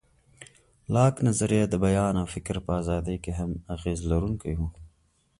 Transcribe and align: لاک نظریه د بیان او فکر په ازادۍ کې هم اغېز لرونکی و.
لاک 0.93 1.15
نظریه 1.27 1.65
د 1.69 1.75
بیان 1.85 2.13
او 2.21 2.27
فکر 2.35 2.55
په 2.65 2.71
ازادۍ 2.81 3.17
کې 3.23 3.31
هم 3.39 3.51
اغېز 3.75 3.99
لرونکی 4.11 4.53
و. 4.57 4.61